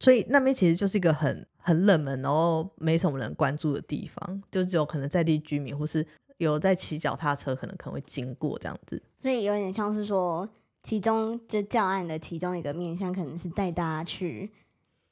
[0.03, 6.05] 所以那边其实就是一个很很冷门，然后没什么人关注的地方，就只有可能在地居民或是
[6.39, 9.01] 有在骑脚踏车，可能可能会经过这样子。
[9.17, 10.49] 所以有点像是说，
[10.83, 14.51] 其中就教案的其中一个面向，可能是带大家去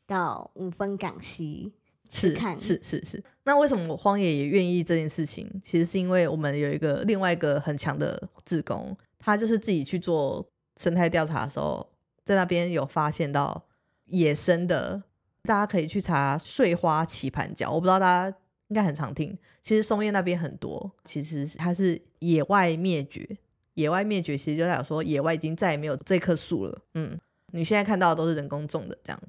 [0.09, 1.73] 到五分港溪。
[2.11, 5.49] 是是是是，那为什么荒野也愿意这件事情？
[5.63, 10.45] 其实是因为我们有一个另外一个很强的志工，他就是自己去做
[10.77, 11.89] 生态调查的时候，
[12.25, 13.65] 在那边有发现到
[14.11, 15.03] 野生的，
[15.43, 18.37] 大家可以去查碎花棋盘角，我不知道大家
[18.69, 19.37] 应该很常听。
[19.63, 23.39] 其实松叶那边很多，其实它是野外灭绝，
[23.75, 26.83] 野外灭绝其实就代表说野外已经再也没有这棵树了。
[26.95, 27.19] 嗯，
[27.53, 29.23] 你现在看到的都是人工种的这样。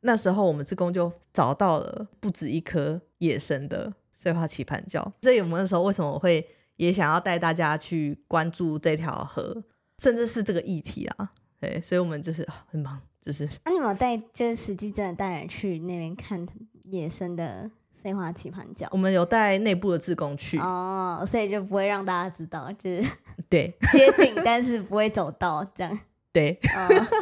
[0.00, 6.46] 那时候我们自工就找到了不止一颗野生的碎花棋盘角，所以我们那时候为什么会
[6.76, 9.64] 也想要带大家去关注这条河，
[9.98, 11.32] 甚至是这个议题啊？
[11.60, 13.48] 对，所以我们就是很忙，就是。
[13.64, 16.46] 那你们有带就是实际真的带人去那边看
[16.84, 18.88] 野生的碎花棋盘角？
[18.92, 23.10] 我们有带内部的自工去哦，所以就不会让大家知道，就是
[23.48, 25.98] 对接近，但是不会走到这样。
[26.32, 26.60] 对，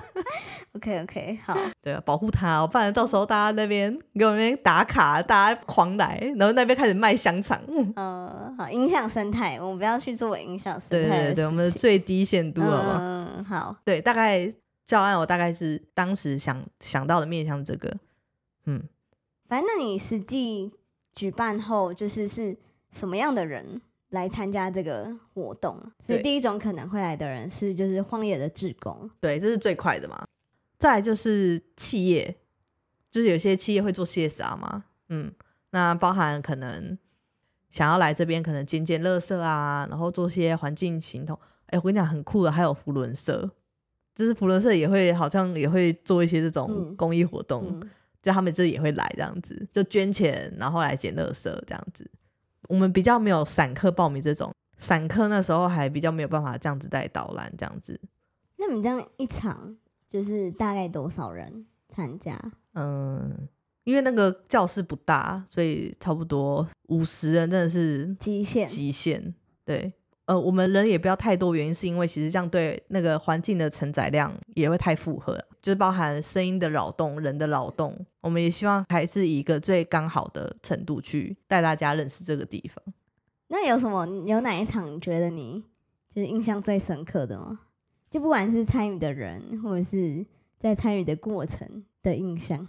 [0.74, 7.58] OK OK，好，对啊，保护它，不然到时候大家那边给我们那边打卡，大家狂来，然后那边开始卖香肠，
[7.94, 11.08] 嗯，好，影响生态，我们不要去做影响生态。
[11.08, 14.52] 对对对，我们的最低限度了嘛，嗯，好，对，大概
[14.84, 17.96] 教案，我大概是当时想想到的面向这个，
[18.66, 18.82] 嗯，
[19.48, 20.72] 反正那你实际
[21.14, 22.56] 举办后，就是是
[22.90, 25.78] 什么样的人来参加这个活动？
[25.98, 30.24] 所以第一种可能会来的人是就是荒野的志工，对，这是最快的嘛。
[30.78, 32.36] 再来就是企业，
[33.10, 35.32] 就是有些企业会做 CSR 嘛，嗯，
[35.70, 36.98] 那包含可能
[37.70, 41.38] 想要来这边，可能捡捡垃圾啊，然后做些环境行动。
[41.66, 43.50] 哎，我跟你讲，很酷的，还有福伦社，
[44.14, 47.90] 就是福伦社也会好像也会做一些这种嗯公益活动，嗯，
[48.22, 52.08] 就他们就也会来这样子，就捐钱，然后来捡垃圾这样子。
[52.68, 58.00] 我们比较没有散客报名这种，散客那时候还比较没有办法这样子带导览这样子。
[58.56, 59.76] 那你这样一场
[60.08, 62.38] 就是大概多少人参加？
[62.72, 63.48] 嗯，
[63.84, 69.34] 因为那个教室不大，所以差不多五十人真的是极限极限。
[69.64, 69.92] 对，
[70.26, 82.82] 呃，我们人也不要太多，原因是因为其实这样对那个环境的承载量也会太负荷了，就是包含声音的扰动、人的扰动，我们也希望还是以一个最刚好的程度去带大家认识这个地方。
[83.48, 85.62] 那有什么有哪一场你觉得你
[86.12, 87.60] 就是印象最深刻的吗？
[88.10, 90.26] 就不管是参与的人，或者是
[90.58, 92.66] 在参与的过程的印象。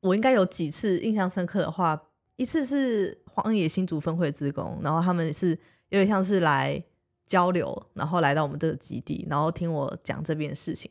[0.00, 1.98] 我应该有几次印象深刻的话，
[2.36, 5.50] 一次是荒野新竹分会职工，然后他们是
[5.88, 6.82] 有点像是来
[7.30, 10.90] 交流，然后来到我们这个基地，然后听我讲这边的事情。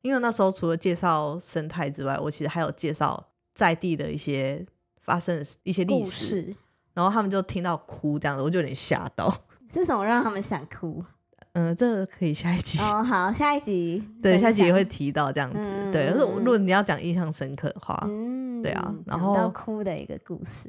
[0.00, 4.64] 因为那时候除了介绍生态之外，我其实还有介绍在地的一些
[5.02, 6.56] 发生的一些历故史，事
[6.94, 9.32] 然后他们就听到哭这样子，我就有点吓到。
[9.70, 11.04] 是什么让他们想哭？
[11.52, 15.58] 嗯、这个可以下一集，哦，好，下一集 对，下一集也享会提到这样子。
[15.60, 20.68] 嗯对，可是嗯如果你要讲印象深刻的话，嗯，对啊然后哭的一个故事。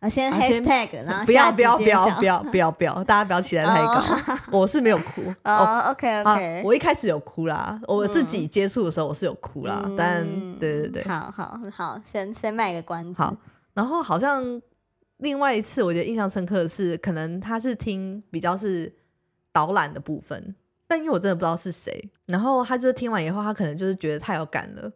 [0.00, 4.02] 啊，先 hashtag，然后不要不要不要不要不要不要，大家不要期待太高。
[4.50, 5.54] 我是没有哭哦。
[5.54, 13.22] 哦，OK 啊 OK，我一开始有哭啦，我自己接触的时候我是有哭啦，但嗯对对对，好好好，先先卖个关子。
[13.22, 13.36] 好，
[13.74, 14.60] 然后好像
[15.18, 18.90] 另外一次我觉得印象深刻的是，可能他是听比较是
[19.52, 20.54] 导览的部分，
[20.88, 24.90] 但因为我真的不知道是谁，然后他就是听完以后，他可能就是觉得太有感了，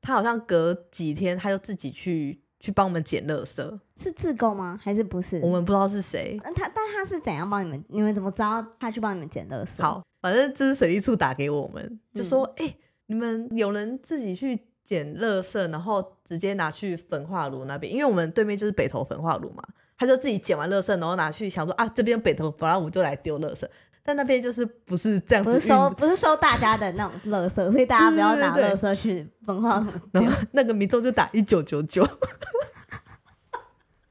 [0.00, 4.80] 他好像隔几天他就自己去去帮我们捡垃圾，是自购吗？
[4.82, 5.38] 还是不是？
[5.40, 6.40] 我们不知道是谁。
[6.42, 7.84] 那他，但他是怎样帮你们？
[7.88, 9.82] 你们怎么知道他去帮你们捡垃圾？
[9.82, 12.74] 好，反正这是水利处打给我们，就嗯说：“哎、
[13.04, 19.62] 你们有人自己去捡垃圾，然后直接拿去焚化炉那边，因为我们对面就是北投焚化炉嘛，
[19.98, 23.66] 他就自己捡完垃圾，然后拿去想说啊，这边北投焚化炉就来丢垃圾，
[24.06, 29.84] 但那边就是不是这样子不是收，不是收大家的那种垃圾，所以大家不要拿垃圾去焚化。
[30.12, 32.06] 然后那个民众就打一九九九，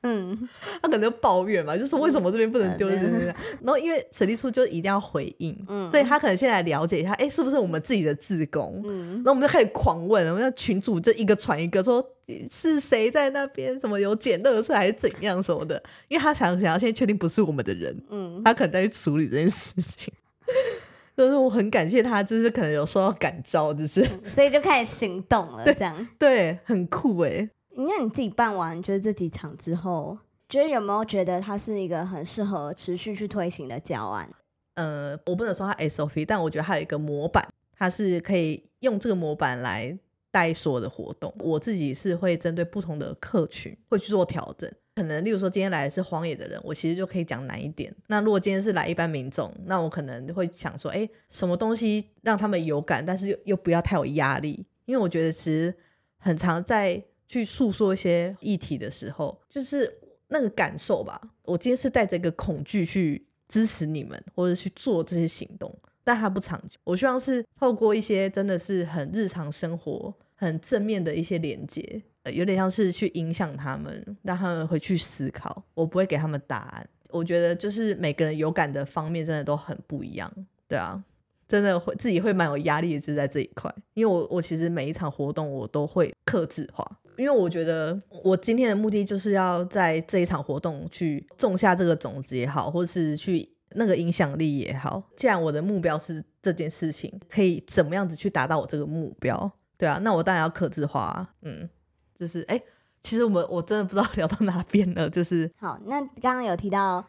[0.04, 0.50] 嗯，
[0.82, 2.88] 他可能就抱怨嘛，就说为什么这边不能丢？
[2.88, 3.34] 然
[3.66, 8.82] 后因为水利处就一定要回应，嗯所以他可能先来了解一下，哎、是不是我们自己的自工？
[8.86, 12.06] 嗯然后我们就开始狂问，我们那群主就一个传一个说
[12.52, 20.14] 是谁在那边，什么有捡垃圾还是怎样什么的，因为他想想要先确定不是我们的人，嗯，他可能在去处理这件事情。
[21.16, 24.04] 就是我很感谢他，就是可能有受到感召，就是
[24.36, 26.08] 所以就开始行动了，这样。
[26.18, 27.48] 对，很酷哎。
[27.76, 34.30] 那你自己办完就是这几场之后，觉得有没有觉得它是一个很适合持续去推行的教案？
[34.76, 39.98] 呃，我不能说它 SOP，但我觉得它有一个模板，它是可以用这个模板来
[40.32, 41.34] 带所有的活动。
[41.40, 44.72] 我自己是会针对不同的客群会去做调整。
[44.96, 47.92] 可能例如说今天来的是荒野的人，我其实就可以讲难一点。
[48.08, 54.66] 那如果今天是来一般民众，那我可能会想说，哎，什么东西让他们有感，但是又又不要太有压力。
[54.86, 55.74] 因为我觉得其实
[56.18, 61.20] 很常在去诉说一些议题的时候，就是那个感受吧。
[61.44, 66.78] 我今天是带着一个恐惧去支持你们，或者去做这些行动，但它不长久。
[66.84, 75.64] 我希望是透过一些真的是很日常生活、很正面的一些连接，呃，有点像是去影响他们，让他们回去思考。
[75.74, 76.90] 我不会给他们答案。
[77.10, 80.32] 我觉得就是每个人有感的方面真的都很不一样，
[80.68, 81.04] 对啊。
[81.46, 95.04] 真的会自己会蛮有压力的，就在这一块，因为我我其实每一场活动我都会克制化，因为我觉得我今天的目的就是要在这一场活动去种下这个种子也好，或是去那个影响力也好。
[95.16, 99.52] 既然我的目标是这件事情，可以怎么样子去达到我这个目标？
[99.78, 101.70] 对啊，那我当然要克制化啊，嗯，
[102.16, 102.62] 就是哎、
[103.02, 107.06] 其实我们我真的不知道 聊到哪边了，就是好，那刚刚有提到，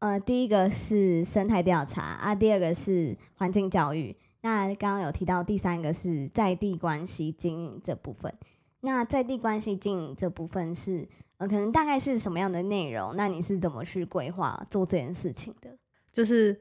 [0.00, 4.16] 呃，第一个是生态调查啊，第二个是环境教育。
[4.42, 8.32] 那刚刚有提到第三个是在地关系经营这部分。
[8.80, 13.14] 那在地关系经营这部分是，呃，可能大概是什么样的内容？
[13.16, 15.70] 那你是怎么去规划做这件事情的？
[16.12, 16.60] 就是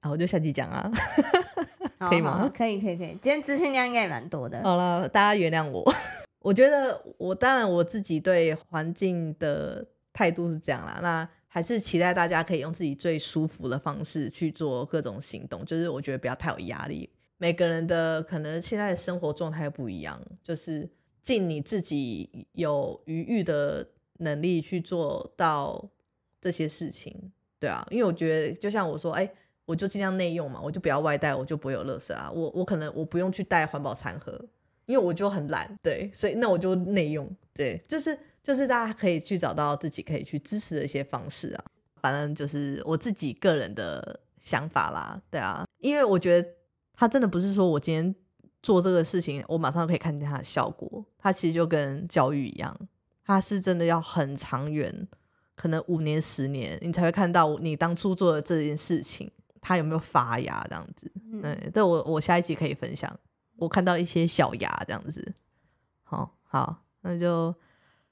[0.00, 0.90] 啊，我就下集讲啊。
[1.98, 2.50] 可以吗？
[2.54, 3.08] 可以，可以，可以。
[3.22, 4.62] 今天资讯量应该也蛮多的。
[4.62, 5.94] 好了，大家原谅我。
[6.40, 15.64] 我觉得我当然我自己对环境的态度是这样啦，那还是期待大家可以用自己最舒服的方式去做各种行动。
[15.64, 17.08] 就是我觉得不要太有压力。
[17.38, 20.88] 每个人的可能现在的生活状态不一样，就是
[21.26, 23.86] 尽你自己有余裕的
[24.20, 25.90] 能力去做到
[26.40, 27.30] 这些事情。
[27.58, 29.30] 对啊，因为我觉得就像我说，哎。
[29.66, 32.30] 我就尽量内用嘛，我就不要外带，我就不会有垃圾啊。
[32.32, 34.32] 我我可能我不用去带环保餐盒，
[34.84, 41.64] 因为我就很懒，对，所以那我就内用，对，就是就是大家可以去找到自己可以去支持的一些方式啊。
[42.00, 46.48] 反正就是我自己个人的想法啦，对啊，因为我觉得
[46.94, 48.14] 他真的不是说我今天
[48.66, 51.04] 做这个事情，我马上可以看见它的效果。
[51.16, 52.76] 它其实就跟教育一样，
[53.24, 55.06] 它是真的要很长远，
[55.54, 59.30] 可能五年十年，你才会看到你当初做的这件事情。
[59.60, 61.12] 它有没有发芽这样子？
[61.30, 63.08] 嗯，这我我下一集可以分享。
[63.56, 65.32] 我看到一些小芽这样子。
[66.02, 67.54] 好，好，那就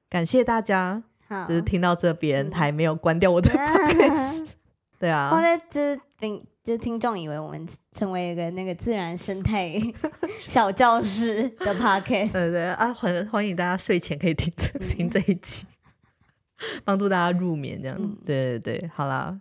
[0.09, 1.02] 感谢大家，
[1.48, 4.52] 就是听到这边还没有关掉我的 podcast。
[5.00, 9.78] 对啊，后来就是听就是听众以为我们成为一个那个自然生态
[10.40, 12.32] 小教室的 podcast。
[12.32, 14.50] 对对啊，欢欢迎大家睡前可以听
[14.80, 15.66] 听这一集，
[16.82, 18.16] 帮助大家入眠这样。
[18.24, 19.38] 对对对，好啦。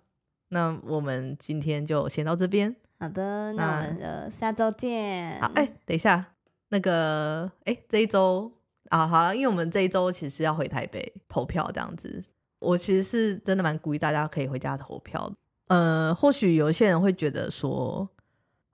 [0.50, 2.76] 那我们今天就先到这边。
[3.00, 5.40] 好的，那我们就下周见。
[5.40, 6.34] 好，哎，等一下，
[6.70, 8.52] 那个，哎，这一周
[8.90, 12.22] 啊，好了，因为我们这一周其实要回台北投票，这样子，
[12.60, 15.34] 我其实是真的蛮鼓励大家可以回家投票。
[15.74, 18.10] 呃，或许有一些人会觉得说，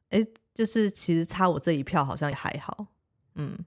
[0.09, 2.87] 哎，就是其实差我这一票好像也还好。
[3.35, 3.57] 嗯，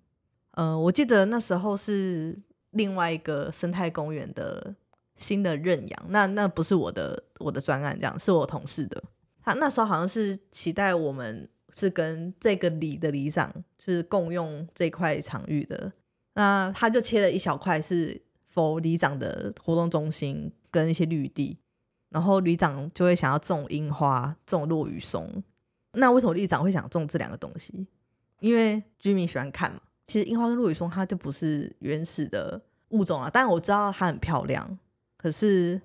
[0.53, 2.39] 呃，我记得那时候是
[2.71, 4.75] 另外一个生态公园的。
[5.15, 9.05] 新的认养，那那不是我的我的专案，这样是我同事的。
[9.45, 15.93] 他那时候好像是期待我们是跟这个里的里长是共用这块场域的，
[16.35, 21.59] 那他就切了一小块是否里长的活动中心跟一些绿地，
[22.13, 25.43] 然后里长就会想要种樱花、种落羽松。
[25.93, 27.87] 那为什么里长会想种这两个东西？
[28.41, 29.81] 因为居民喜欢看嘛。
[30.05, 32.61] 其实樱花跟落羽松它就不是原始的
[32.91, 34.79] 物种啊，但我知道它很漂亮。
[35.17, 35.81] 可是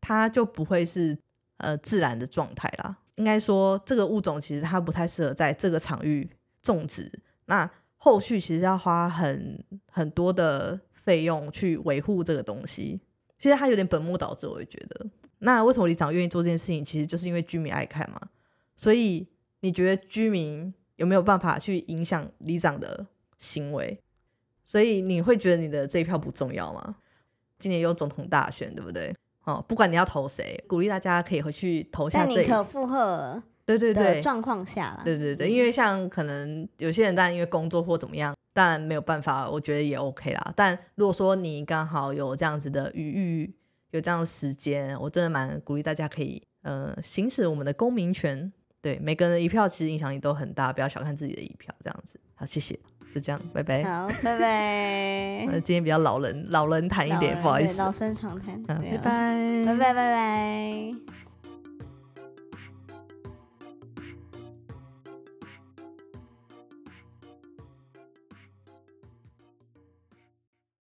[0.00, 1.16] 它就不会是
[1.58, 2.98] 呃自然的状态啦。
[3.16, 6.28] 应该说，这个物种其实它不太适合在这个场域
[6.62, 7.10] 种植。
[7.46, 13.00] 那后续其实要花很很多的费用去维护这个东西。
[13.38, 15.06] 其实它有点本末倒置，我会觉得。
[15.40, 16.84] 那为什么里长愿意做这件事情？
[16.84, 18.20] 其实就是因为居民爱看嘛。
[18.76, 19.26] 所以
[19.60, 23.06] 你觉得居民有没有办法去影响里长的
[23.38, 24.00] 行为？
[24.64, 26.96] 所以你会觉得你的这一票不重要吗？
[27.58, 29.14] 今年有总统大选，对不对？
[29.44, 32.26] 哦，不管你要投谁，鼓励大家可以回去投下。
[32.26, 40.52] 在你可负荷对对对状况下对对对，因为像可能有些人，当然因为工作或怎么样，当然没有办法，我觉得也 OK 啦。
[40.54, 43.54] 但如果说你刚好有这样子的余裕，
[43.90, 48.52] 有这样的时间，我真的蛮鼓励大家可以呃行使我们的公民权。
[48.80, 52.20] 对，每个人的一票其实影响力都很大，不要小看自己的一票，这样子。
[52.34, 52.78] 好，谢谢。
[53.14, 53.82] 就这样，拜拜。
[53.84, 55.46] 好， 拜拜。
[55.46, 57.78] 那今天比较老人老人谈一点，不好意思。
[57.78, 58.62] 老生常谈。
[58.62, 61.27] 拜拜，拜拜，拜拜。